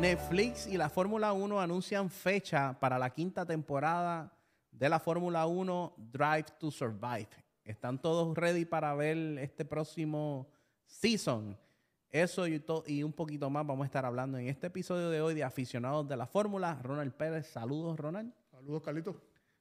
Netflix 0.00 0.66
y 0.66 0.76
la 0.76 0.88
Fórmula 0.88 1.32
1 1.32 1.60
anuncian 1.60 2.10
fecha 2.10 2.78
para 2.78 2.98
la 2.98 3.10
quinta 3.10 3.46
temporada 3.46 4.32
de 4.70 4.88
la 4.88 4.98
Fórmula 4.98 5.46
1 5.46 5.94
Drive 5.96 6.46
to 6.58 6.70
Survive. 6.70 7.28
¿Están 7.64 8.00
todos 8.00 8.36
ready 8.36 8.64
para 8.64 8.94
ver 8.94 9.16
este 9.38 9.64
próximo 9.64 10.48
season? 10.86 11.56
Eso 12.10 12.46
y 12.46 13.02
un 13.02 13.12
poquito 13.12 13.48
más 13.48 13.66
vamos 13.66 13.84
a 13.84 13.86
estar 13.86 14.04
hablando 14.04 14.36
en 14.38 14.48
este 14.48 14.66
episodio 14.66 15.08
de 15.08 15.22
hoy 15.22 15.34
de 15.34 15.44
aficionados 15.44 16.06
de 16.08 16.16
la 16.16 16.26
Fórmula. 16.26 16.78
Ronald 16.82 17.14
Pérez, 17.14 17.46
saludos 17.46 17.98
Ronald. 17.98 18.32
Saludos, 18.62 18.82
Carlitos. 18.84 19.16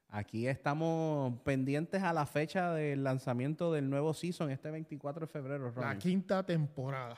Aquí 0.09 0.45
estamos 0.47 1.39
pendientes 1.41 2.03
a 2.03 2.13
la 2.13 2.27
fecha 2.27 2.71
del 2.71 3.03
lanzamiento 3.03 3.73
del 3.73 3.89
nuevo 3.89 4.13
season 4.13 4.51
este 4.51 4.69
24 4.69 5.21
de 5.25 5.27
febrero, 5.31 5.65
La 5.65 5.71
Ronald. 5.71 5.99
quinta 6.01 6.45
temporada. 6.45 7.15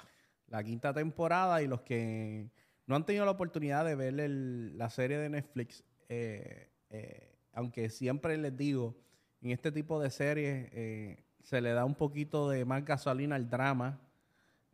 la 0.48 0.64
quinta 0.64 0.94
temporada 0.94 1.62
y 1.62 1.68
los 1.68 1.82
que 1.82 2.50
no 2.88 2.96
han 2.96 3.06
tenido 3.06 3.26
la 3.26 3.32
oportunidad 3.32 3.84
de 3.86 3.96
ver 3.96 4.18
el- 4.20 4.78
la 4.78 4.90
serie 4.90 5.18
de 5.18 5.28
Netflix, 5.30 5.84
eh, 6.08 6.70
eh, 6.90 7.36
aunque 7.52 7.90
siempre 7.90 8.38
les 8.38 8.56
digo, 8.56 8.96
en 9.42 9.52
este 9.52 9.72
tipo 9.74 10.00
de 10.00 10.10
series 10.10 10.70
eh, 10.72 11.26
se 11.42 11.60
le 11.60 11.72
da 11.74 11.84
un 11.84 11.96
poquito 11.96 12.50
de 12.50 12.64
más 12.64 12.86
gasolina 12.86 13.36
al 13.36 13.50
drama, 13.50 14.00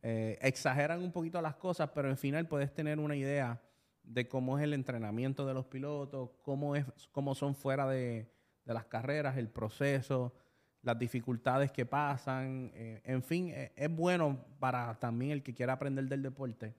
exageran 0.02 1.02
un 1.02 1.12
poquito 1.12 1.42
las 1.42 1.56
cosas, 1.56 1.90
pero 1.96 2.08
al 2.10 2.18
final 2.18 2.48
puedes 2.48 2.72
tener 2.74 3.00
una 3.00 3.16
idea 3.16 3.60
de 4.10 4.28
cómo 4.28 4.58
es 4.58 4.64
el 4.64 4.74
entrenamiento 4.74 5.46
de 5.46 5.54
los 5.54 5.66
pilotos, 5.66 6.32
cómo, 6.42 6.76
es, 6.76 6.86
cómo 7.12 7.36
son 7.36 7.56
fuera 7.56 7.88
de, 7.88 8.28
de 8.66 8.74
las 8.74 8.86
carreras, 8.86 9.38
el 9.38 9.50
proceso, 9.50 10.34
las 10.82 10.98
dificultades 10.98 11.72
que 11.72 11.86
pasan. 11.86 12.72
eh, 12.74 13.02
en 13.06 13.24
fin, 13.24 13.50
eh, 13.50 13.72
es 13.76 13.96
bueno 13.96 14.46
para 14.60 15.00
también 15.00 15.32
el 15.32 15.44
que 15.44 15.54
quiera 15.54 15.74
aprender 15.74 16.06
del 16.06 16.24
deporte. 16.24 16.74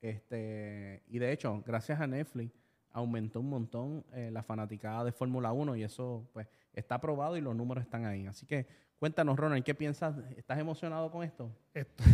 Este, 0.00 1.02
y 1.06 1.18
de 1.18 1.32
hecho, 1.32 1.62
gracias 1.64 2.00
a 2.00 2.06
Netflix, 2.06 2.54
aumentó 2.90 3.40
un 3.40 3.50
montón 3.50 4.04
eh, 4.12 4.30
la 4.32 4.42
fanaticada 4.42 5.04
de 5.04 5.12
Fórmula 5.12 5.52
1 5.52 5.76
y 5.76 5.84
eso 5.84 6.28
pues 6.32 6.48
está 6.76 6.94
aprobado 6.96 7.36
y 7.36 7.40
los 7.40 7.56
números 7.56 7.82
están 7.82 8.04
ahí. 8.04 8.26
Así 8.26 8.46
que 8.46 8.66
cuéntanos, 8.98 9.36
Ronald, 9.36 9.64
¿qué 9.64 9.74
piensas? 9.74 10.14
¿Estás 10.36 10.58
emocionado 10.60 11.10
con 11.10 11.24
esto? 11.24 11.50
Estoy, 11.74 12.06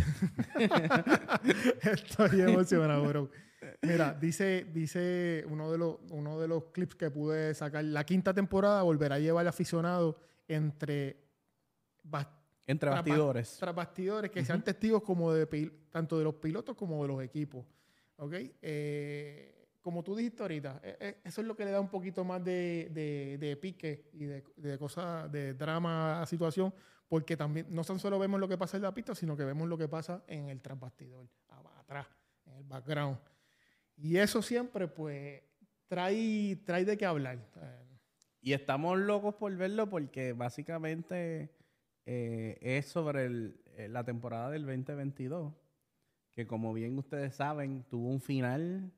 Estoy 1.81 2.41
emocionado, 2.41 3.03
bro. 3.05 3.29
Mira, 3.81 4.13
dice, 4.13 4.65
dice 4.73 5.45
uno 5.49 5.71
de 5.71 5.77
los, 5.77 5.97
uno 6.09 6.39
de 6.39 6.47
los 6.47 6.65
clips 6.65 6.95
que 6.95 7.09
pude 7.11 7.53
sacar. 7.53 7.83
La 7.83 8.03
quinta 8.05 8.33
temporada 8.33 8.81
volverá 8.83 9.15
a 9.15 9.19
llevar 9.19 9.41
al 9.41 9.47
aficionado 9.49 10.17
entre 10.47 11.17
bas- 12.03 12.27
Entre 12.67 12.89
bastidores. 12.89 13.57
tras 13.59 13.73
bastidores 13.75 14.31
que 14.31 14.43
sean 14.43 14.63
testigos 14.63 15.01
como 15.03 15.31
de 15.33 15.45
tanto 15.89 16.17
de 16.17 16.23
los 16.25 16.35
pilotos 16.35 16.75
como 16.75 17.01
de 17.03 17.07
los 17.07 17.23
equipos. 17.23 17.65
¿Ok? 18.17 18.33
Eh, 18.61 19.62
como 19.83 20.01
tú 20.01 20.15
dijiste 20.15 20.41
ahorita, 20.41 20.79
eh, 20.81 20.97
eh, 20.99 21.17
eso 21.25 21.41
es 21.41 21.47
lo 21.47 21.55
que 21.55 21.65
le 21.65 21.71
da 21.71 21.79
un 21.81 21.89
poquito 21.89 22.23
más 22.23 22.43
de, 22.43 23.57
pique 23.61 24.09
y 24.13 24.23
de, 24.25 24.77
cosas, 24.79 25.31
de 25.31 25.53
drama 25.53 26.21
a 26.21 26.25
situación, 26.25 26.73
porque 27.07 27.35
también 27.37 27.67
no 27.69 27.83
tan 27.83 27.99
solo 27.99 28.17
vemos 28.17 28.39
lo 28.39 28.47
que 28.47 28.57
pasa 28.57 28.77
en 28.77 28.83
la 28.83 28.93
pista, 28.93 29.13
sino 29.13 29.35
que 29.37 29.43
vemos 29.43 29.67
lo 29.67 29.77
que 29.77 29.87
pasa 29.89 30.23
en 30.27 30.49
el 30.49 30.61
trasbastidor, 30.61 31.27
aba- 31.49 31.77
atrás, 31.79 32.07
en 32.45 32.53
el 32.53 32.63
background. 32.63 33.19
Y 33.97 34.17
eso 34.17 34.41
siempre, 34.41 34.87
pues, 34.87 35.43
trae, 35.87 36.55
trae 36.65 36.85
de 36.85 36.97
qué 36.97 37.05
hablar. 37.05 37.37
Y 38.41 38.53
estamos 38.53 38.97
locos 38.97 39.35
por 39.35 39.55
verlo 39.55 39.89
porque 39.89 40.33
básicamente 40.33 41.53
eh, 42.05 42.57
es 42.61 42.87
sobre 42.87 43.25
el- 43.25 43.59
eh, 43.77 43.87
la 43.89 44.03
temporada 44.03 44.49
del 44.49 44.65
2022, 44.65 45.53
que 46.31 46.47
como 46.47 46.73
bien 46.73 46.97
ustedes 46.97 47.35
saben, 47.35 47.83
tuvo 47.89 48.09
un 48.09 48.19
final, 48.21 48.91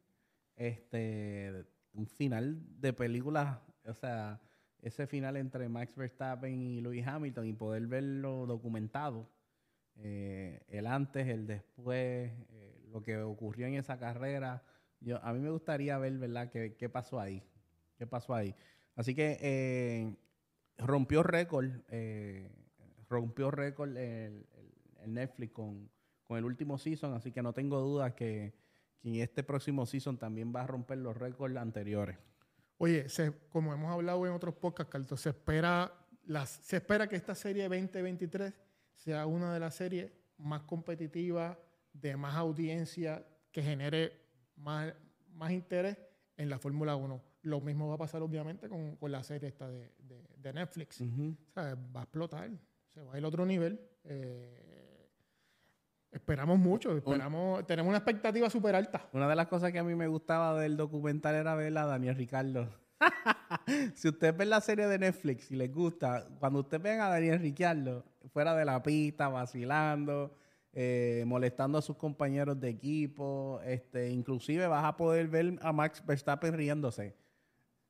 este, 0.56 1.66
un 1.94 2.08
final 2.08 2.62
de 2.82 2.94
película, 2.94 3.62
o 3.86 3.94
sea, 3.94 4.42
ese 4.82 5.08
final 5.08 5.38
entre 5.38 5.68
Max 5.70 5.96
Verstappen 5.96 6.62
y 6.62 6.82
Lewis 6.82 7.06
Hamilton 7.08 7.48
y 7.48 7.54
poder 7.54 7.88
verlo 7.88 8.46
documentado, 8.46 9.30
eh, 9.96 10.64
el 10.68 10.88
antes, 10.88 11.28
el 11.28 11.48
después, 11.48 12.32
eh, 12.50 12.86
lo 12.92 13.02
que 13.02 13.18
ocurrió 13.20 13.68
en 13.68 13.76
esa 13.76 13.98
carrera. 14.00 14.64
Yo, 15.00 15.24
a 15.24 15.34
mí 15.34 15.40
me 15.40 15.50
gustaría 15.50 15.98
ver, 15.98 16.18
¿verdad?, 16.18 16.50
qué, 16.52 16.76
qué 16.76 16.90
pasó 16.90 17.20
ahí. 17.20 17.44
¿Qué 17.98 18.06
pasó 18.08 18.34
ahí? 18.36 18.56
Así 18.96 19.16
que 19.16 19.38
eh, 19.42 20.16
rompió 20.78 21.24
récord, 21.24 21.70
rompió 23.10 23.52
récord 23.52 23.90
el, 23.98 23.98
el- 23.98 24.46
el 25.04 25.14
Netflix 25.14 25.54
con, 25.54 25.88
con 26.24 26.38
el 26.40 26.46
último 26.46 26.80
season, 26.80 27.14
así 27.14 27.32
que 27.32 27.44
no 27.44 27.54
tengo 27.54 27.80
dudas 27.80 28.14
que, 28.16 28.54
en 29.06 29.16
este 29.16 29.44
próximo 29.44 29.86
season 29.86 30.18
también 30.18 30.54
va 30.56 30.62
a 30.64 30.68
romper 30.68 30.98
los 30.98 31.16
récords 31.16 31.56
anteriores. 31.58 32.18
Oye, 32.78 33.08
se- 33.08 33.32
como 33.50 33.74
hemos 33.74 33.92
hablado 33.92 34.26
en 34.26 34.34
otros 34.34 34.56
podcasts, 34.56 34.92
Carlos, 34.92 35.22
se 35.22 35.30
espera, 35.30 35.94
las, 36.26 36.50
se 36.50 36.78
espera 36.78 37.08
que 37.08 37.16
esta 37.16 37.36
serie 37.36 37.64
2023 37.70 38.54
sea 38.96 39.26
una 39.26 39.54
de 39.54 39.60
las 39.60 39.76
series 39.76 40.12
más 40.38 40.62
competitivas, 40.64 41.58
de 41.94 42.18
más 42.18 42.36
audiencia, 42.36 43.26
que 43.52 43.62
genere 43.62 44.12
más, 44.58 44.94
más 45.34 45.52
interés 45.52 45.98
en 46.36 46.50
la 46.50 46.60
Fórmula 46.60 46.96
1. 46.96 47.24
Lo 47.44 47.62
mismo 47.62 47.88
va 47.88 47.96
a 47.96 48.00
pasar, 48.00 48.22
obviamente, 48.22 48.68
con, 48.68 48.96
con 48.98 49.12
la 49.12 49.24
serie 49.24 49.48
esta 49.50 49.70
de, 49.70 49.94
de- 50.00 50.28
de 50.38 50.54
Netflix. 50.54 51.00
O 51.50 51.54
sea, 51.54 51.76
va 51.96 52.02
a 52.02 52.04
explotar, 52.04 52.50
se 52.94 53.02
va 53.02 53.14
a 53.14 53.18
ir 53.18 53.24
a 53.24 53.28
otro 53.28 53.46
nivel. 53.46 53.80
Eh, 54.04 54.85
esperamos 56.16 56.58
mucho, 56.58 56.98
esperamos, 56.98 57.66
tenemos 57.68 57.90
una 57.90 57.98
expectativa 57.98 58.50
súper 58.50 58.76
alta. 58.76 59.08
Una 59.14 59.28
de 59.28 59.36
las 59.36 59.48
cosas 59.48 59.72
que 59.72 59.80
a 59.80 59.84
mí 59.84 59.94
me 59.96 60.08
gustaba 60.08 60.60
del 60.60 60.78
documental 60.78 61.36
era 61.36 61.56
ver 61.56 61.78
a 61.78 61.86
Daniel 61.86 62.16
Ricardo. 62.16 62.70
si 63.96 64.08
ustedes 64.08 64.36
ven 64.36 64.50
la 64.50 64.62
serie 64.62 64.88
de 64.88 64.98
Netflix 64.98 65.52
y 65.52 65.56
les 65.56 65.72
gusta, 65.72 66.28
cuando 66.40 66.60
ustedes 66.60 66.82
ven 66.82 67.02
a 67.02 67.10
Daniel 67.10 67.40
Ricardo 67.40 68.06
fuera 68.32 68.56
de 68.56 68.66
la 68.66 68.82
pista, 68.82 69.28
vacilando, 69.28 70.36
eh, 70.74 71.24
molestando 71.28 71.78
a 71.78 71.82
sus 71.82 71.98
compañeros 71.98 72.60
de 72.60 72.70
equipo, 72.70 73.60
este, 73.66 74.10
inclusive 74.10 74.68
vas 74.68 74.86
a 74.86 74.96
poder 74.96 75.28
ver 75.28 75.60
a 75.62 75.74
Max 75.74 76.04
Verstappen 76.06 76.54
riéndose 76.54 77.16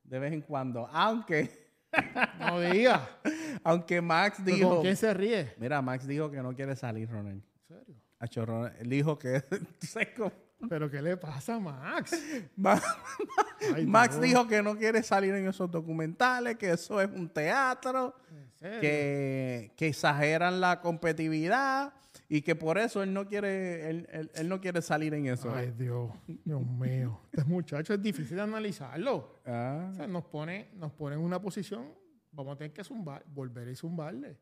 de 0.02 0.18
vez 0.18 0.32
en 0.32 0.42
cuando. 0.42 0.88
Aunque, 0.92 1.66
No 2.40 2.60
digas. 2.60 3.00
aunque 3.64 4.00
Max 4.00 4.44
dijo... 4.44 4.68
¿Con 4.68 4.82
quién 4.82 4.96
se 4.96 5.12
ríe? 5.14 5.54
Mira, 5.58 5.80
Max 5.82 6.06
dijo 6.06 6.30
que 6.30 6.42
no 6.42 6.54
quiere 6.54 6.76
salir, 6.76 7.08
Ronald. 7.08 7.42
¿En 7.68 7.76
serio? 7.78 7.94
Acho, 8.18 8.46
Ronald, 8.46 8.74
Él 8.80 8.88
dijo 8.90 9.18
que... 9.18 9.40
¿tú 9.80 9.86
sabes 9.86 10.08
cómo? 10.16 10.32
¿Pero 10.70 10.90
qué 10.90 11.02
le 11.02 11.16
pasa 11.18 11.56
a 11.56 11.60
Max? 11.60 12.12
Ay, 13.74 13.86
Max 13.86 14.18
dijo 14.20 14.46
que 14.46 14.62
no 14.62 14.76
quiere 14.76 15.02
salir 15.02 15.34
en 15.34 15.46
esos 15.48 15.70
documentales, 15.70 16.56
que 16.56 16.70
eso 16.70 17.00
es 17.00 17.10
un 17.10 17.28
teatro, 17.28 18.14
que, 18.60 19.70
que 19.76 19.86
exageran 19.88 20.60
la 20.60 20.80
competitividad 20.80 21.92
y 22.28 22.40
que 22.40 22.56
por 22.56 22.78
eso 22.78 23.02
él 23.02 23.12
no 23.12 23.28
quiere, 23.28 23.88
él, 23.90 24.08
él- 24.10 24.30
él 24.34 24.48
no 24.48 24.60
quiere 24.60 24.80
salir 24.80 25.12
en 25.14 25.26
eso. 25.26 25.54
Ay, 25.54 25.72
Dios. 25.76 26.10
Dios 26.26 26.66
mío. 26.66 27.20
Este 27.32 27.44
muchacho 27.44 27.92
es 27.92 28.02
difícil 28.02 28.36
de 28.36 28.42
analizarlo. 28.42 29.34
Ah, 29.44 29.90
O 29.92 29.94
sea, 29.94 30.06
nos 30.06 30.24
pone, 30.24 30.70
nos 30.74 30.90
pone 30.92 31.16
en 31.16 31.20
una 31.22 31.40
posición, 31.40 31.92
vamos 32.32 32.54
a 32.54 32.56
tener 32.58 32.72
que 32.72 32.82
zumbar, 32.82 33.22
volver 33.26 33.68
y 33.68 33.76
zumbarle. 33.76 34.38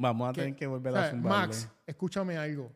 Vamos 0.00 0.28
a 0.28 0.32
Que- 0.32 0.40
tener 0.42 0.56
que 0.56 0.66
volver 0.66 0.96
a 0.96 1.10
zumbarle. 1.10 1.46
Max, 1.46 1.68
escúchame 1.86 2.36
algo. 2.36 2.72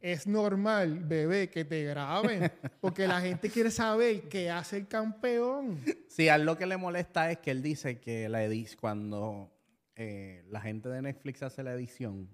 Es 0.00 0.26
normal, 0.26 1.00
bebé, 1.00 1.50
que 1.50 1.64
te 1.64 1.84
graben, 1.84 2.50
porque 2.80 3.06
la 3.06 3.20
gente 3.20 3.50
quiere 3.50 3.70
saber 3.70 4.28
qué 4.28 4.50
hace 4.50 4.78
el 4.78 4.86
campeón. 4.88 5.78
Sí, 6.08 6.28
a 6.28 6.36
él 6.36 6.44
lo 6.44 6.56
que 6.56 6.66
le 6.66 6.76
molesta 6.76 7.30
es 7.30 7.38
que 7.38 7.50
él 7.50 7.62
dice 7.62 7.98
que 7.98 8.28
la 8.28 8.40
cuando 8.80 9.50
eh, 9.96 10.44
la 10.48 10.60
gente 10.60 10.88
de 10.88 11.02
Netflix 11.02 11.42
hace 11.42 11.62
la 11.62 11.72
edición, 11.74 12.28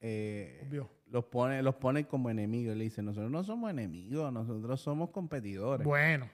eh, 0.00 0.68
los 1.10 1.24
pone, 1.24 1.62
los 1.62 1.76
pone 1.76 2.06
como 2.06 2.28
enemigos. 2.30 2.76
Le 2.76 2.84
dice, 2.84 3.02
nosotros 3.02 3.30
no 3.30 3.44
somos 3.44 3.70
enemigos, 3.70 4.32
nosotros 4.32 4.80
somos 4.80 5.10
competidores. 5.10 5.86
Bueno, 5.86 6.28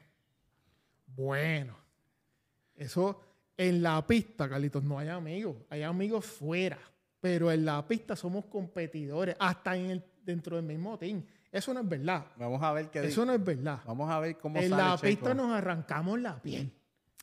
bueno. 1.07 1.77
Eso 2.75 3.21
en 3.57 3.83
la 3.83 4.07
pista, 4.07 4.49
Carlitos, 4.49 4.85
no 4.85 4.99
hay 4.99 5.09
amigos. 5.09 5.57
Hay 5.69 5.83
amigos 5.83 6.25
fuera. 6.25 6.79
Pero 7.21 7.51
en 7.51 7.65
la 7.65 7.87
pista 7.87 8.15
somos 8.15 8.47
competidores, 8.47 9.37
hasta 9.39 9.77
en 9.77 9.91
el, 9.91 10.05
dentro 10.25 10.57
del 10.57 10.65
mismo 10.65 10.97
team. 10.99 11.25
Eso 11.51 11.73
no 11.73 11.81
es 11.81 11.89
verdad. 11.89 12.27
Vamos 12.37 12.63
a 12.63 12.73
ver 12.73 12.91
qué 12.91 13.05
Eso 13.07 13.25
no 13.25 13.33
es 13.33 13.43
verdad. 13.43 13.81
Vamos 13.87 14.11
a 14.11 14.21
ver 14.21 14.37
cómo 14.37 14.59
En 14.59 14.71
sale 14.71 14.83
la 14.83 14.97
Checo. 14.97 15.07
pista 15.07 15.35
nos 15.35 15.51
arrancamos 15.51 16.21
la 16.21 16.41
piel. 16.41 16.73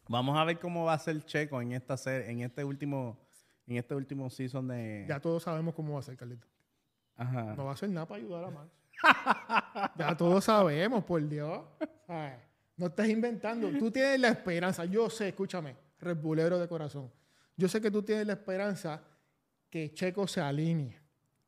Vamos 0.08 0.38
a 0.38 0.44
ver 0.44 0.60
cómo 0.60 0.86
va 0.86 0.94
a 0.94 1.00
ser 1.00 1.24
Checo 1.24 1.62
en 1.62 1.72
esta 1.72 1.96
serie, 1.98 2.30
en 2.30 2.42
este 2.42 2.64
último, 2.64 3.18
en 3.68 3.78
este 3.78 3.96
último 3.96 4.30
season 4.30 4.68
de. 4.68 5.06
Ya 5.08 5.20
todos 5.20 5.44
sabemos 5.44 5.74
cómo 5.76 5.94
va 5.94 6.00
a 6.00 6.04
ser, 6.04 6.18
Carlitos. 6.18 6.50
Ajá. 7.16 7.56
No 7.56 7.66
va 7.66 7.72
a 7.72 7.74
hacer 7.74 7.90
nada 7.90 8.08
para 8.08 8.22
ayudar 8.22 8.46
a 8.46 8.50
Max. 8.50 8.72
ya 9.98 10.18
todos 10.18 10.44
sabemos, 10.44 11.04
por 11.04 11.28
Dios. 11.28 11.62
No 12.78 12.88
estás 12.88 13.08
inventando. 13.08 13.70
Tú 13.78 13.90
tienes 13.92 14.20
la 14.20 14.30
esperanza. 14.30 14.86
Yo 14.86 15.10
sé, 15.10 15.30
escúchame, 15.30 15.76
repulero 16.00 16.60
de 16.60 16.68
corazón. 16.68 17.12
Yo 17.56 17.68
sé 17.68 17.80
que 17.80 17.90
tú 17.90 18.04
tienes 18.04 18.28
la 18.28 18.34
esperanza 18.34 19.02
que 19.70 19.94
Checo 19.94 20.28
se 20.28 20.42
alinee. 20.42 20.98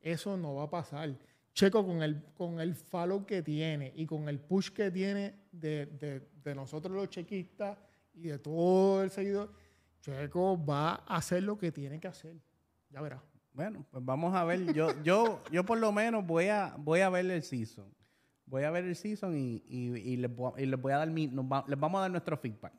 Eso 0.02 0.38
no 0.38 0.56
va 0.56 0.64
a 0.64 0.70
pasar. 0.70 1.18
Checo 1.54 1.86
con 1.86 2.04
el, 2.04 2.24
con 2.36 2.60
el 2.60 2.76
follow 2.76 3.26
que 3.26 3.42
tiene 3.42 3.92
y 3.96 4.06
con 4.06 4.30
el 4.30 4.40
push 4.40 4.70
que 4.70 4.92
tiene 4.92 5.36
de, 5.52 5.86
de- 5.88 6.28
de 6.44 6.56
nosotros 6.56 6.94
los 6.96 7.10
chequistas 7.10 7.78
y 8.14 8.28
de 8.28 8.40
todo 8.40 9.04
el 9.04 9.10
seguidor, 9.12 9.52
Checo 10.02 10.64
va 10.64 10.92
a 11.08 11.18
hacer 11.18 11.44
lo 11.44 11.58
que 11.58 11.72
tiene 11.72 12.00
que 12.00 12.08
hacer. 12.08 12.36
Ya 12.90 13.02
verás. 13.02 13.22
Bueno, 13.54 13.86
pues 13.90 14.06
vamos 14.06 14.34
a 14.36 14.44
ver. 14.44 14.72
Yo, 14.74 14.90
yo, 15.04 15.42
yo 15.52 15.66
por 15.66 15.78
lo 15.80 15.92
menos 15.92 16.26
voy 16.26 16.48
a, 16.48 16.76
voy 16.78 17.00
a 17.02 17.10
ver 17.10 17.26
el 17.30 17.42
season. 17.44 17.92
Voy 18.46 18.64
a 18.64 18.72
ver 18.72 18.86
el 18.86 18.96
season 18.96 19.36
y, 19.36 19.64
y, 19.68 19.96
y 19.98 20.18
les, 20.18 20.34
voy, 20.34 20.54
a- 20.56 20.62
y 20.62 20.66
les 20.68 20.80
voy 20.80 20.94
a 20.94 20.98
dar 21.00 21.10
mi, 21.10 21.28
les 21.28 21.80
vamos 21.80 21.98
a 21.98 22.02
dar 22.02 22.12
nuestro 22.12 22.38
feedback 22.38 22.74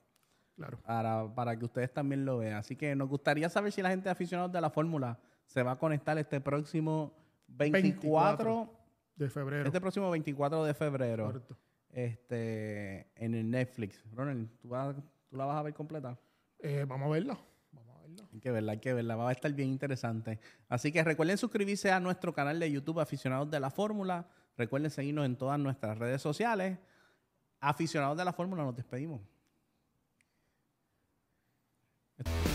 Claro. 0.59 0.79
para, 0.85 1.35
para 1.35 1.57
que 1.59 1.65
ustedes 1.65 1.93
también 1.95 2.25
lo 2.27 2.39
vean. 2.39 2.57
Así 2.57 2.77
que 2.77 2.95
nos 2.95 3.09
gustaría 3.09 3.49
saber 3.49 3.73
si 3.73 3.81
la 3.81 3.89
gente 3.91 4.11
aficionada 4.11 4.49
de 4.49 4.61
la 4.61 4.69
fórmula 4.71 5.19
se 5.47 5.63
va 5.63 5.73
a 5.73 5.77
conectar 5.77 6.19
este 6.19 6.41
próximo 6.41 7.15
24, 7.47 8.45
24 8.45 8.73
De 9.17 9.31
febrero. 9.31 9.65
este 9.67 9.81
próximo 9.81 10.11
24 10.11 10.65
de 10.65 10.75
febrero, 10.75 11.25
Correcto. 11.27 11.57
este, 11.91 13.07
en 13.25 13.35
el 13.35 13.51
Netflix. 13.51 14.05
Ronald, 14.13 14.49
¿tú, 14.61 14.69
vas- 14.69 14.97
tú 15.31 15.37
la 15.37 15.45
vas 15.47 15.57
a 15.57 15.63
ver 15.63 15.75
completa? 15.75 16.19
Eh, 16.59 16.85
vamos 16.89 17.07
a 17.07 17.11
verla. 17.13 17.39
Vamos 17.73 17.97
a 17.97 18.01
verla. 18.03 18.25
Hay 18.33 18.41
que 18.41 18.51
verla, 18.51 18.73
hay 18.73 18.79
que 18.79 18.93
verla. 18.93 19.17
Va 19.17 19.29
a 19.29 19.33
estar 19.33 19.53
bien 19.53 19.69
interesante. 19.69 20.41
Así 20.69 20.91
que 20.93 21.03
recuerden 21.05 21.39
suscribirse 21.39 21.91
a 21.93 22.01
nuestro 22.01 22.33
canal 22.35 22.59
de 22.59 22.71
YouTube 22.71 23.01
Aficionados 23.01 23.51
de 23.51 23.61
la 23.61 23.71
Fórmula. 23.71 24.27
Recuerden 24.57 24.91
seguirnos 24.91 25.25
en 25.25 25.37
todas 25.37 25.59
nuestras 25.61 25.97
redes 25.99 26.21
sociales. 26.21 26.79
Aficionados 27.61 28.17
de 28.19 28.25
la 28.25 28.33
Fórmula, 28.33 28.65
nos 28.65 28.75
despedimos. 28.77 29.21
It's- 32.21 32.48